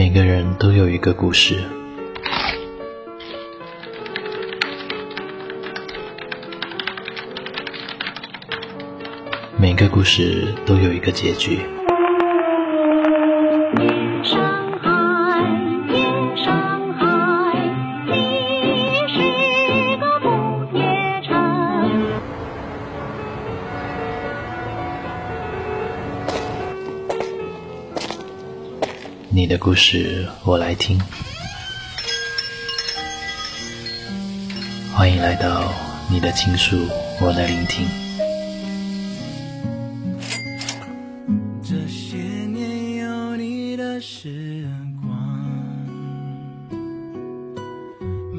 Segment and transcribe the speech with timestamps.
[0.00, 1.62] 每个人都有一个故事，
[9.58, 11.58] 每个故事都有一个结局。
[29.32, 30.98] 你的故事我来听，
[34.92, 35.72] 欢迎来到
[36.10, 36.76] 你的倾诉，
[37.20, 37.86] 我来聆听。
[41.62, 44.66] 这些年有你的时
[45.00, 45.16] 光，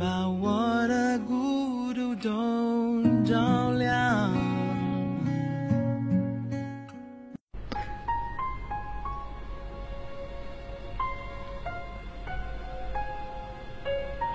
[0.00, 2.32] 把我的孤独都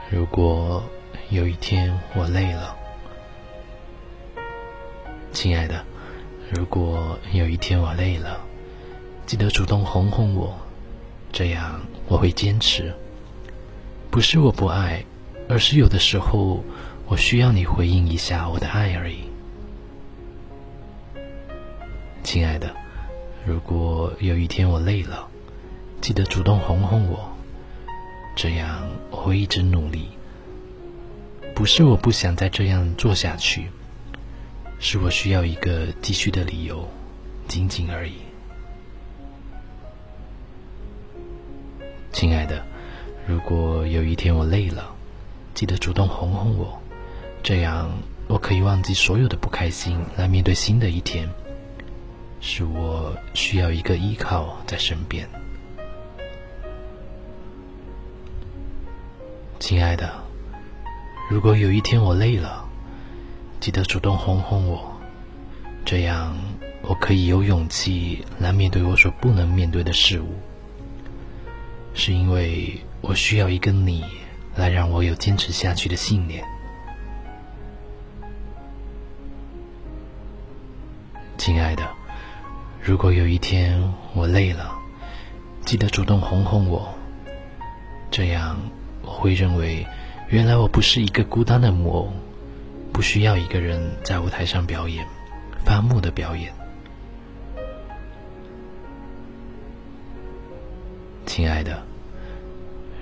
[0.09, 0.81] 如果
[1.29, 2.77] 有一天我累了，
[5.33, 5.83] 亲爱的，
[6.49, 8.39] 如果有一天我累了，
[9.25, 10.57] 记得主动哄哄我，
[11.33, 12.93] 这样我会坚持。
[14.09, 15.03] 不是我不爱，
[15.49, 16.63] 而是有的时候
[17.07, 19.23] 我需要你回应一下我的爱而已。
[22.23, 22.73] 亲爱的，
[23.45, 25.27] 如果有一天我累了，
[25.99, 27.36] 记得主动哄哄我。
[28.37, 30.09] 这样我会一直努力。
[31.55, 33.71] 不是我不想再这样做下去，
[34.79, 36.87] 是我需要一个继续的理由，
[37.47, 38.13] 仅仅而已。
[42.13, 42.63] 亲爱的，
[43.25, 44.95] 如果有一天我累了，
[45.55, 46.79] 记得主动哄哄我，
[47.41, 47.89] 这样
[48.27, 51.27] 我可以忘记所有的不开心，来面对新的一天。
[52.39, 55.27] 是我需要一个依靠在身边。
[59.59, 60.09] 亲爱的，
[61.29, 62.63] 如果有一天我累了，
[63.59, 64.95] 记得主动哄哄我，
[65.83, 66.37] 这样
[66.83, 70.27] 我可以有勇气来面对我所不能面对的事物。
[71.95, 74.05] 是因为我需要一个你
[74.55, 76.45] 来让我有坚持下去的信念。
[81.37, 81.83] 亲爱的，
[82.81, 84.71] 如果有一天我累了，
[85.65, 86.93] 记得主动哄哄我，
[88.11, 88.55] 这样。
[89.07, 89.87] 我会认为，
[90.27, 92.11] 原来我不是一个孤单的木偶，
[92.91, 95.07] 不需要一个人在舞台上表演，
[95.63, 96.53] 发木的表演。
[101.25, 101.81] 亲爱的，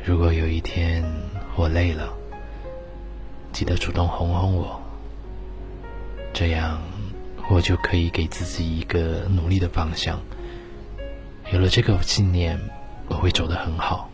[0.03, 1.03] 如果有一天
[1.55, 2.13] 我累了，
[3.51, 4.79] 记得主动哄哄我，
[6.33, 6.79] 这样
[7.49, 10.19] 我就可以给自己一个努力的方向。
[11.51, 12.59] 有了这个信念，
[13.07, 14.07] 我会走得很好。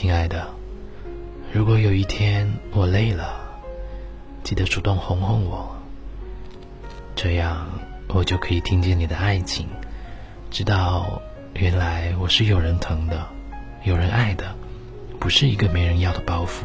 [0.00, 0.48] 亲爱的，
[1.52, 3.38] 如果有一天我累了，
[4.42, 5.76] 记得主动哄哄我，
[7.14, 7.68] 这样
[8.08, 9.68] 我就可以听见你的爱情，
[10.50, 11.20] 知道
[11.52, 13.28] 原来我是有人疼的，
[13.84, 14.54] 有人爱的，
[15.18, 16.62] 不是一个没人要的包袱。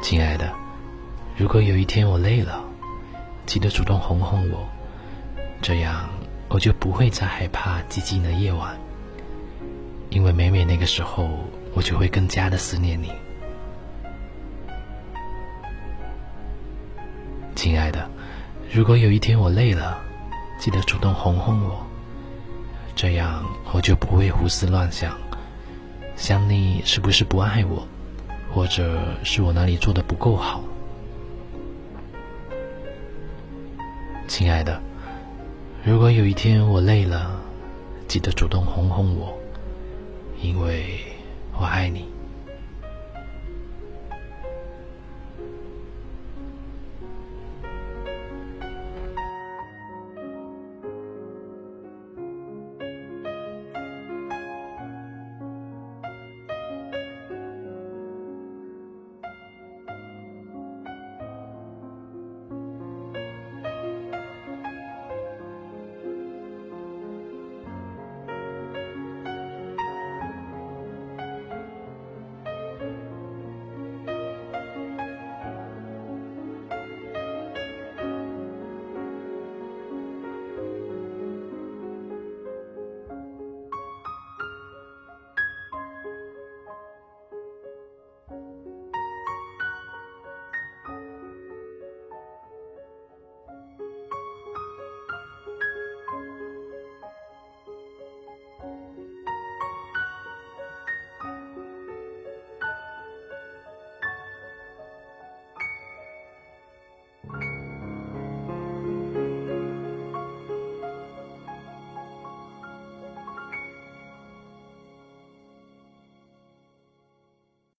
[0.00, 0.52] 亲爱的，
[1.36, 2.62] 如果有一天我累了，
[3.46, 4.64] 记得主动哄哄我，
[5.60, 6.08] 这样。
[6.48, 8.78] 我就不会再害怕寂静的夜晚，
[10.10, 11.28] 因为每每那个时候，
[11.74, 13.10] 我就会更加的思念你，
[17.54, 18.08] 亲爱的。
[18.72, 19.98] 如果有一天我累了，
[20.58, 21.84] 记得主动哄哄我，
[22.94, 25.16] 这样我就不会胡思乱想，
[26.16, 27.86] 想你是不是不爱我，
[28.54, 30.62] 或者是我哪里做的不够好，
[34.28, 34.80] 亲爱的。
[35.86, 37.40] 如果有一天我累了，
[38.08, 39.32] 记得主动哄哄我，
[40.42, 40.98] 因为
[41.56, 42.15] 我爱你。